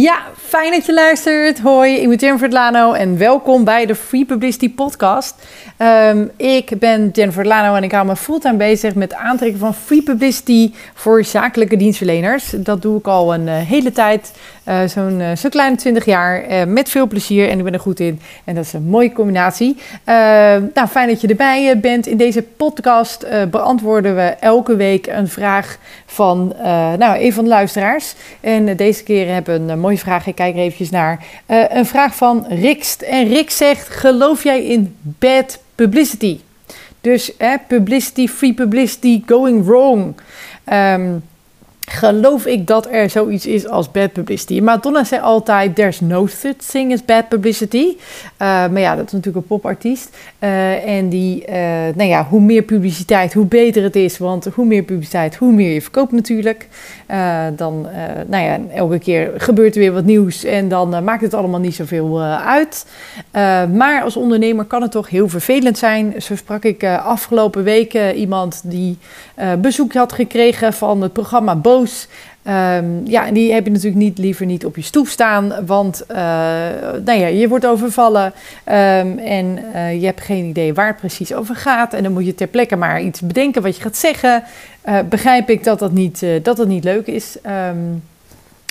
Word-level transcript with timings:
Ja, 0.00 0.22
fijn 0.36 0.72
dat 0.72 0.86
je 0.86 0.94
luistert. 0.94 1.60
Hoi, 1.60 1.94
ik 1.94 2.08
ben 2.08 2.16
Jennifer 2.16 2.50
Lano 2.50 2.92
en 2.92 3.18
welkom 3.18 3.64
bij 3.64 3.86
de 3.86 3.94
Free 3.94 4.24
Publicity 4.24 4.70
Podcast. 4.70 5.34
Um, 5.78 6.30
ik 6.36 6.78
ben 6.78 7.10
Jennifer 7.12 7.46
Lano 7.46 7.74
en 7.74 7.82
ik 7.82 7.92
hou 7.92 8.06
me 8.06 8.16
fulltime 8.16 8.56
bezig 8.56 8.94
met 8.94 9.14
aantrekken 9.14 9.58
van 9.58 9.74
free 9.74 10.02
publicity 10.02 10.72
voor 10.94 11.24
zakelijke 11.24 11.76
dienstverleners. 11.76 12.54
Dat 12.56 12.82
doe 12.82 12.98
ik 12.98 13.06
al 13.06 13.34
een 13.34 13.46
uh, 13.46 13.56
hele 13.56 13.92
tijd, 13.92 14.32
uh, 14.68 14.84
zo'n 14.86 15.22
zo 15.36 15.48
kleine 15.48 15.76
20 15.76 16.04
jaar, 16.04 16.68
met 16.68 16.88
veel 16.88 17.06
plezier 17.06 17.48
en 17.48 17.58
ik 17.58 17.64
ben 17.64 17.72
er 17.72 17.80
goed 17.80 18.00
in. 18.00 18.20
En 18.44 18.54
dat 18.54 18.64
is 18.64 18.72
een 18.72 18.88
mooie 18.88 19.12
combinatie. 19.12 19.76
nou, 20.74 20.86
fijn 20.90 21.08
dat 21.08 21.20
je 21.20 21.28
erbij 21.28 21.80
bent. 21.80 22.06
In 22.06 22.16
deze 22.16 22.42
podcast 22.42 23.26
beantwoorden 23.50 24.16
we 24.16 24.22
elke 24.22 24.76
week 24.76 25.06
een 25.06 25.28
vraag 25.28 25.78
van 26.06 26.54
nou, 26.98 27.18
een 27.18 27.32
van 27.32 27.44
de 27.44 27.50
luisteraars. 27.50 28.14
En 28.40 28.76
deze 28.76 29.02
keer 29.02 29.32
hebben 29.32 29.66
we 29.66 29.72
een 29.72 29.78
mooie 29.84 29.98
vraag. 29.98 30.26
Ik 30.26 30.34
kijk 30.34 30.54
er 30.56 30.90
naar. 30.90 31.24
een 31.68 31.86
vraag 31.86 32.14
van 32.16 32.46
Rikst. 32.48 33.02
En 33.02 33.28
Rick 33.28 33.50
zegt: 33.50 33.88
Geloof 33.88 34.42
jij 34.42 34.64
in 34.64 34.96
bad 35.00 35.58
publicity. 35.74 36.40
Dus 37.00 37.36
publicity, 37.66 38.26
free 38.28 38.54
publicity, 38.54 39.22
going 39.26 39.64
wrong. 39.64 40.14
Um, 40.72 41.22
geloof 41.86 42.46
ik 42.46 42.66
dat 42.66 42.88
er 42.90 43.10
zoiets 43.10 43.46
is 43.46 43.68
als 43.68 43.90
bad 43.90 44.12
publicity. 44.12 44.60
Madonna 44.60 45.04
zei 45.04 45.20
altijd, 45.20 45.74
there's 45.74 46.00
no 46.00 46.26
such 46.26 46.56
thing 46.56 46.92
as 46.92 47.04
bad 47.04 47.28
publicity. 47.28 47.86
Uh, 47.86 47.98
maar 48.38 48.80
ja, 48.80 48.96
dat 48.96 49.06
is 49.06 49.12
natuurlijk 49.12 49.36
een 49.36 49.56
popartiest. 49.56 50.16
Uh, 50.40 50.88
en 50.88 51.08
die, 51.08 51.44
uh, 51.48 51.54
nou 51.94 52.04
ja, 52.04 52.26
hoe 52.30 52.40
meer 52.40 52.62
publiciteit, 52.62 53.32
hoe 53.32 53.46
beter 53.46 53.82
het 53.82 53.96
is. 53.96 54.18
Want 54.18 54.44
hoe 54.54 54.64
meer 54.64 54.82
publiciteit, 54.82 55.36
hoe 55.36 55.52
meer 55.52 55.72
je 55.72 55.82
verkoopt 55.82 56.12
natuurlijk. 56.12 56.68
dan, 57.56 57.86
nou 58.26 58.44
ja, 58.44 58.58
elke 58.74 58.98
keer 58.98 59.32
gebeurt 59.36 59.74
er 59.74 59.80
weer 59.80 59.92
wat 59.92 60.04
nieuws. 60.04 60.44
En 60.44 60.68
dan 60.68 61.04
maakt 61.04 61.22
het 61.22 61.34
allemaal 61.34 61.60
niet 61.60 61.74
zoveel 61.74 62.22
uit. 62.22 62.86
maar 63.72 64.02
als 64.02 64.16
ondernemer 64.16 64.64
kan 64.64 64.82
het 64.82 64.90
toch 64.90 65.08
heel 65.08 65.28
vervelend 65.28 65.78
zijn. 65.78 66.14
Zo 66.18 66.36
sprak 66.36 66.64
ik 66.64 66.84
afgelopen 66.84 67.62
week 67.62 67.94
iemand 68.14 68.62
die 68.64 68.98
bezoek 69.58 69.92
had 69.92 70.12
gekregen 70.12 70.72
van 70.72 71.02
het 71.02 71.12
programma 71.12 71.56
Bo 71.56 71.73
Um, 72.46 73.06
ja, 73.06 73.26
en 73.26 73.34
die 73.34 73.52
heb 73.52 73.64
je 73.64 73.70
natuurlijk 73.70 74.02
niet, 74.02 74.18
liever 74.18 74.46
niet 74.46 74.64
op 74.64 74.76
je 74.76 74.82
stoep 74.82 75.06
staan, 75.06 75.66
want 75.66 76.04
uh, 76.10 76.16
nou 77.04 77.18
ja, 77.18 77.26
je 77.26 77.48
wordt 77.48 77.66
overvallen 77.66 78.24
um, 78.24 79.18
en 79.18 79.58
uh, 79.74 80.00
je 80.00 80.06
hebt 80.06 80.20
geen 80.20 80.44
idee 80.44 80.74
waar 80.74 80.86
het 80.86 80.96
precies 80.96 81.34
over 81.34 81.56
gaat. 81.56 81.92
En 81.92 82.02
dan 82.02 82.12
moet 82.12 82.26
je 82.26 82.34
ter 82.34 82.46
plekke 82.46 82.76
maar 82.76 83.02
iets 83.02 83.20
bedenken 83.20 83.62
wat 83.62 83.76
je 83.76 83.82
gaat 83.82 83.96
zeggen. 83.96 84.42
Uh, 84.88 84.98
begrijp 85.08 85.50
ik 85.50 85.64
dat 85.64 85.78
dat 85.78 85.92
niet, 85.92 86.26
dat 86.42 86.56
dat 86.56 86.68
niet 86.68 86.84
leuk 86.84 87.06
is. 87.06 87.36
Um, 87.46 88.02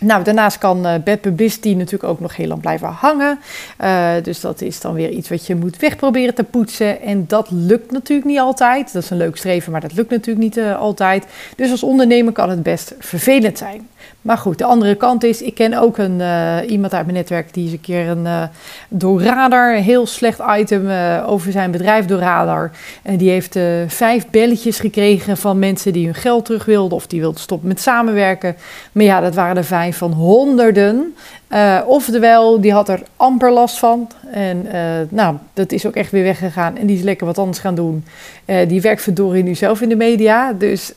nou, 0.00 0.24
daarnaast 0.24 0.58
kan 0.58 0.86
uh, 0.86 0.94
bad 1.04 1.20
publicity 1.20 1.74
natuurlijk 1.74 2.04
ook 2.04 2.20
nog 2.20 2.36
heel 2.36 2.46
lang 2.46 2.60
blijven 2.60 2.88
hangen. 2.88 3.38
Uh, 3.80 4.12
dus 4.22 4.40
dat 4.40 4.60
is 4.60 4.80
dan 4.80 4.94
weer 4.94 5.10
iets 5.10 5.28
wat 5.28 5.46
je 5.46 5.54
moet 5.54 5.76
wegproberen 5.76 6.34
te 6.34 6.44
poetsen. 6.44 7.02
En 7.02 7.24
dat 7.26 7.50
lukt 7.50 7.90
natuurlijk 7.90 8.28
niet 8.28 8.38
altijd. 8.38 8.92
Dat 8.92 9.02
is 9.02 9.10
een 9.10 9.16
leuk 9.16 9.36
streven, 9.36 9.72
maar 9.72 9.80
dat 9.80 9.92
lukt 9.92 10.10
natuurlijk 10.10 10.44
niet 10.44 10.56
uh, 10.56 10.78
altijd. 10.78 11.26
Dus 11.56 11.70
als 11.70 11.82
ondernemer 11.82 12.32
kan 12.32 12.50
het 12.50 12.62
best 12.62 12.94
vervelend 12.98 13.58
zijn. 13.58 13.88
Maar 14.22 14.38
goed, 14.38 14.58
de 14.58 14.64
andere 14.64 14.94
kant 14.94 15.24
is, 15.24 15.42
ik 15.42 15.54
ken 15.54 15.74
ook 15.74 15.98
een, 15.98 16.18
uh, 16.18 16.56
iemand 16.66 16.94
uit 16.94 17.04
mijn 17.04 17.16
netwerk 17.16 17.54
die 17.54 17.64
eens 17.64 17.72
een 17.72 17.80
keer 17.80 18.08
een 18.08 18.24
uh, 18.24 18.42
door 18.88 19.22
radar, 19.22 19.74
heel 19.74 20.06
slecht 20.06 20.40
item 20.58 20.86
uh, 20.86 21.24
over 21.26 21.52
zijn 21.52 21.70
bedrijf 21.70 22.06
door 22.06 22.18
radar. 22.18 22.70
En 23.02 23.16
die 23.16 23.30
heeft 23.30 23.58
vijf 23.86 24.26
belletjes 24.30 24.80
gekregen 24.80 25.36
van 25.36 25.58
mensen 25.58 25.92
die 25.92 26.04
hun 26.04 26.14
geld 26.14 26.44
terug 26.44 26.64
wilden 26.64 26.96
of 26.96 27.06
die 27.06 27.20
wilden 27.20 27.40
stoppen 27.40 27.68
met 27.68 27.80
samenwerken. 27.80 28.56
Maar 28.92 29.04
ja, 29.04 29.20
dat 29.20 29.34
waren 29.34 29.56
er 29.56 29.64
vijf 29.64 29.96
van 29.96 30.12
honderden. 30.12 31.14
Uh, 31.52 31.80
oftewel, 31.86 32.60
die 32.60 32.72
had 32.72 32.88
er 32.88 33.02
amper 33.16 33.52
last 33.52 33.78
van. 33.78 34.10
En 34.32 34.66
uh, 34.66 34.72
nou, 35.08 35.36
dat 35.52 35.72
is 35.72 35.86
ook 35.86 35.94
echt 35.94 36.10
weer 36.10 36.22
weggegaan. 36.22 36.76
En 36.76 36.86
die 36.86 36.96
is 36.96 37.02
lekker 37.02 37.26
wat 37.26 37.38
anders 37.38 37.58
gaan 37.58 37.74
doen. 37.74 38.04
Uh, 38.46 38.68
die 38.68 38.80
werkt 38.80 39.02
verdorie 39.02 39.42
nu 39.42 39.54
zelf 39.54 39.80
in 39.80 39.88
de 39.88 39.96
media. 39.96 40.52
Dus 40.52 40.92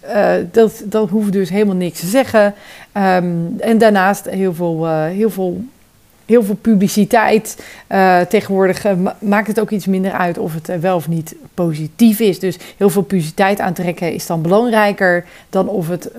dat, 0.52 0.84
dat 0.86 1.10
hoeft 1.10 1.32
dus 1.32 1.50
helemaal 1.50 1.76
niks 1.76 2.00
te 2.00 2.06
zeggen. 2.06 2.54
Um, 2.98 3.56
en 3.60 3.78
daarnaast 3.78 4.30
heel 4.30 4.54
veel, 4.54 4.88
heel 4.88 5.30
veel, 5.30 5.64
heel 6.26 6.44
veel 6.44 6.58
publiciteit. 6.62 7.64
tegenwoordig 8.30 8.86
maakt 9.20 9.48
het 9.48 9.60
ook 9.60 9.70
iets 9.70 9.86
minder 9.86 10.12
uit 10.12 10.38
of 10.38 10.54
het 10.54 10.80
wel 10.80 10.96
of 10.96 11.08
niet 11.08 11.36
positief 11.54 12.20
is. 12.20 12.40
Dus 12.40 12.58
heel 12.78 12.90
veel 12.90 13.02
publiciteit 13.02 13.60
aantrekken 13.60 14.14
is 14.14 14.26
dan 14.26 14.42
belangrijker 14.42 15.26
dan 15.50 15.68
of 15.68 15.90
het 15.90 16.12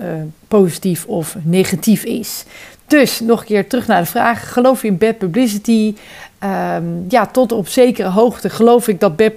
positief 0.59 1.05
of 1.05 1.35
negatief 1.43 2.03
is. 2.03 2.45
Dus 2.87 3.19
nog 3.19 3.39
een 3.39 3.45
keer 3.45 3.67
terug 3.67 3.87
naar 3.87 4.01
de 4.01 4.07
vraag: 4.07 4.53
geloof 4.53 4.81
je 4.81 4.87
in 4.87 4.97
bad 4.97 5.17
publicity? 5.17 5.95
Um, 6.43 7.05
ja, 7.07 7.25
tot 7.25 7.51
op 7.51 7.67
zekere 7.67 8.09
hoogte 8.09 8.49
geloof 8.49 8.87
ik 8.87 8.99
dat 8.99 9.15
bad, 9.15 9.31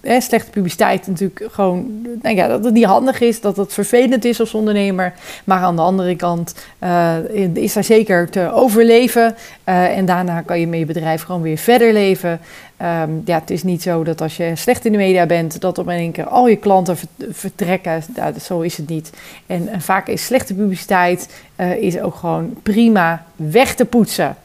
eh, 0.00 0.20
slechte 0.20 0.50
publiciteit 0.50 1.06
natuurlijk 1.06 1.48
gewoon, 1.50 2.06
nou 2.22 2.36
ja, 2.36 2.48
dat 2.48 2.64
het 2.64 2.74
niet 2.74 2.84
handig 2.84 3.20
is, 3.20 3.40
dat 3.40 3.56
het 3.56 3.72
vervelend 3.72 4.24
is 4.24 4.40
als 4.40 4.54
ondernemer. 4.54 5.12
Maar 5.44 5.62
aan 5.62 5.76
de 5.76 5.82
andere 5.82 6.16
kant 6.16 6.54
uh, 6.82 7.16
is 7.52 7.72
daar 7.72 7.84
zeker 7.84 8.30
te 8.30 8.52
overleven. 8.52 9.34
Uh, 9.68 9.96
en 9.96 10.04
daarna 10.04 10.40
kan 10.40 10.60
je 10.60 10.66
met 10.66 10.78
je 10.78 10.86
bedrijf 10.86 11.22
gewoon 11.22 11.42
weer 11.42 11.58
verder 11.58 11.92
leven. 11.92 12.40
Um, 12.82 13.22
ja, 13.24 13.38
het 13.38 13.50
is 13.50 13.62
niet 13.62 13.82
zo 13.82 14.04
dat 14.04 14.20
als 14.20 14.36
je 14.36 14.52
slecht 14.56 14.84
in 14.84 14.92
de 14.92 14.98
media 14.98 15.26
bent, 15.26 15.60
dat 15.60 15.78
op 15.78 15.86
een 15.86 16.12
keer 16.12 16.26
al 16.26 16.48
je 16.48 16.56
klanten 16.56 16.96
vertrekken. 17.30 18.02
Zo 18.40 18.60
is 18.60 18.76
het 18.76 18.88
niet. 18.88 19.12
En, 19.46 19.80
vaak 19.80 20.08
is 20.08 20.24
slechte 20.24 20.54
publiciteit 20.54 21.28
is 21.78 22.00
ook 22.00 22.14
gewoon 22.14 22.56
prima 22.62 23.24
weg 23.36 23.74
te 23.74 23.84
poetsen. 23.84 24.36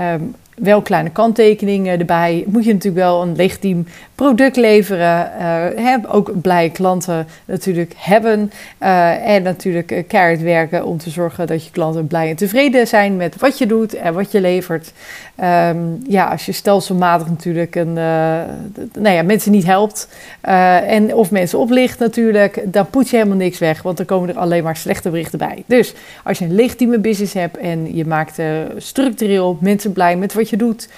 Um, 0.00 0.34
wel 0.60 0.82
kleine 0.82 1.10
kanttekeningen 1.10 1.98
erbij. 1.98 2.44
Moet 2.46 2.64
je 2.64 2.72
natuurlijk 2.72 3.04
wel 3.04 3.22
een 3.22 3.36
legitiem 3.36 3.86
product 4.20 4.56
leveren. 4.56 5.30
Uh, 5.78 5.94
ook 6.08 6.40
blije 6.40 6.70
klanten 6.70 7.26
natuurlijk 7.44 7.94
hebben. 7.96 8.52
Uh, 8.82 9.28
en 9.28 9.42
natuurlijk 9.42 9.92
uh, 9.92 10.02
keihard 10.06 10.42
werken 10.42 10.84
om 10.84 10.98
te 10.98 11.10
zorgen 11.10 11.46
dat 11.46 11.64
je 11.64 11.70
klanten 11.70 12.06
blij 12.06 12.28
en 12.28 12.36
tevreden 12.36 12.86
zijn 12.86 13.16
met 13.16 13.36
wat 13.36 13.58
je 13.58 13.66
doet 13.66 13.94
en 13.94 14.14
wat 14.14 14.32
je 14.32 14.40
levert. 14.40 14.92
Um, 15.44 16.02
ja, 16.08 16.24
als 16.24 16.46
je 16.46 16.52
stelselmatig 16.52 17.28
natuurlijk 17.28 17.74
een, 17.74 17.92
nou 17.92 19.14
ja, 19.14 19.22
mensen 19.22 19.52
niet 19.52 19.66
helpt 19.66 20.08
en 20.40 21.14
of 21.14 21.30
mensen 21.30 21.58
oplicht 21.58 21.98
natuurlijk, 21.98 22.62
dan 22.64 22.90
poet 22.90 23.10
je 23.10 23.16
helemaal 23.16 23.36
niks 23.36 23.58
weg, 23.58 23.82
want 23.82 23.96
dan 23.96 24.06
komen 24.06 24.28
er 24.28 24.38
alleen 24.38 24.62
maar 24.62 24.76
slechte 24.76 25.10
berichten 25.10 25.38
bij. 25.38 25.62
Dus 25.66 25.94
als 26.24 26.38
je 26.38 26.44
een 26.44 26.54
legitieme 26.54 26.98
business 26.98 27.34
hebt 27.34 27.56
en 27.56 27.96
je 27.96 28.06
maakt 28.06 28.38
structureel 28.76 29.58
mensen 29.60 29.92
blij 29.92 30.16
met 30.16 30.34
wat 30.34 30.50
je 30.50 30.56
doet, 30.56 30.88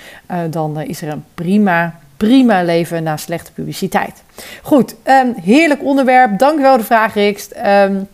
dan 0.51 0.81
is 0.81 1.03
er 1.03 1.09
een 1.09 1.25
prima 1.35 2.01
prima 2.27 2.63
leven 2.63 3.03
na 3.03 3.17
slechte 3.17 3.53
publiciteit. 3.53 4.23
Goed, 4.63 4.95
um, 5.05 5.35
heerlijk 5.43 5.83
onderwerp. 5.85 6.39
Dank 6.39 6.61
wel 6.61 6.77
de 6.77 6.85
vraag, 6.85 7.15
Rikst. 7.15 7.55
Um, 7.67 8.09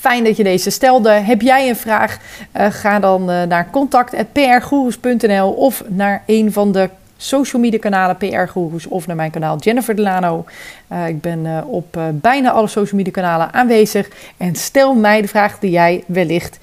Fijn 0.00 0.24
dat 0.24 0.36
je 0.36 0.42
deze 0.42 0.70
stelde. 0.70 1.10
Heb 1.10 1.40
jij 1.40 1.68
een 1.68 1.76
vraag? 1.76 2.18
Uh, 2.56 2.66
ga 2.70 2.98
dan 2.98 3.30
uh, 3.30 3.42
naar 3.42 3.70
contact.prgoeroes.nl 3.70 5.50
of 5.50 5.82
naar 5.88 6.22
een 6.26 6.52
van 6.52 6.72
de 6.72 6.90
social 7.16 7.62
media 7.62 7.78
kanalen 7.78 8.16
PR 8.16 8.58
of 8.88 9.06
naar 9.06 9.16
mijn 9.16 9.30
kanaal 9.30 9.58
Jennifer 9.58 9.96
Delano. 9.96 10.44
Uh, 10.92 11.08
ik 11.08 11.20
ben 11.20 11.64
op 11.66 11.98
bijna 12.12 12.50
alle 12.50 12.68
social 12.68 12.96
media 12.96 13.12
kanalen 13.12 13.52
aanwezig. 13.52 14.08
En 14.36 14.54
stel 14.54 14.94
mij 14.94 15.20
de 15.20 15.28
vraag 15.28 15.58
die 15.58 15.70
jij 15.70 16.04
wellicht 16.06 16.58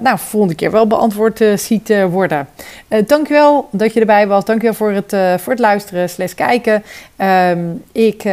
nou, 0.00 0.18
volgende 0.18 0.54
keer 0.54 0.70
wel 0.70 0.86
beantwoord 0.86 1.44
ziet 1.56 1.94
worden. 2.10 2.48
dankjewel 3.06 3.68
dat 3.70 3.92
je 3.92 4.00
erbij 4.00 4.26
was. 4.26 4.44
Dankjewel 4.44 4.74
voor 4.74 4.92
het, 4.92 5.40
voor 5.42 5.52
het 5.52 5.62
luisteren 5.62 6.08
slash 6.08 6.34
kijken. 6.34 6.82
Um, 7.50 7.82
ik, 7.92 8.24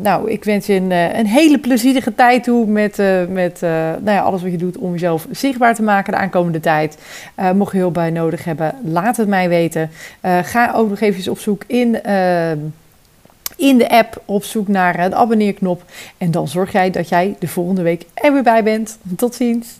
nou, 0.00 0.30
ik 0.30 0.44
wens 0.44 0.66
je 0.66 0.74
een, 0.74 0.90
een, 0.90 1.26
hele 1.26 1.58
plezierige 1.58 2.14
tijd 2.14 2.44
toe 2.44 2.66
met, 2.66 2.96
met 3.28 3.60
nou 3.60 4.10
ja, 4.10 4.20
alles 4.20 4.42
wat 4.42 4.50
je 4.50 4.56
doet 4.56 4.78
om 4.78 4.92
jezelf 4.92 5.26
zichtbaar 5.30 5.74
te 5.74 5.82
maken 5.82 6.12
de 6.12 6.18
aankomende 6.18 6.60
tijd. 6.60 6.98
mocht 7.54 7.72
je 7.72 7.78
hulp 7.78 7.94
bij 7.94 8.10
nodig 8.10 8.44
hebben, 8.44 8.74
laat 8.84 9.16
het 9.16 9.28
mij 9.28 9.48
weten. 9.48 9.90
ga 10.42 10.72
ook 10.74 10.88
nog 10.88 11.00
even 11.00 11.30
op 11.30 11.38
zoek 11.38 11.62
in 11.66 12.00
in 13.60 13.78
de 13.78 13.88
app 13.88 14.22
op 14.24 14.44
zoek 14.44 14.68
naar 14.68 15.10
de 15.10 15.16
abonneerknop. 15.16 15.82
En 16.18 16.30
dan 16.30 16.48
zorg 16.48 16.72
jij 16.72 16.90
dat 16.90 17.08
jij 17.08 17.36
de 17.38 17.48
volgende 17.48 17.82
week 17.82 18.06
er 18.14 18.32
weer 18.32 18.42
bij 18.42 18.62
bent. 18.62 18.98
Tot 19.16 19.34
ziens. 19.34 19.78